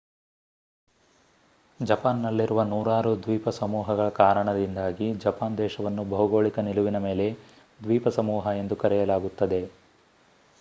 ಜಪಾನ್‌ನಲ್ಲಿರುವ 1.79 2.63
ನೂರಾರು 2.63 3.23
ದ್ವೀಪ 3.23 3.49
ಸಮೂಹಗಳ 3.49 4.07
ಕಾರಣದಿಂದಾಗಿ 4.15 5.13
ಜಪಾನ್ 5.17 5.57
ದೇಶವನ್ನು 5.57 6.05
ಭೌಗೋಳಿಕ 6.05 6.59
ನಿಲುವಿನ 6.61 6.99
ಮೇಲೆ 6.99 7.27
ದ್ವೀಪಸಮೂಹ 7.83 8.57
ಎಂದು 8.57 8.77
ಕರೆಯಲಾಗುತ್ತದೆ 8.77 9.61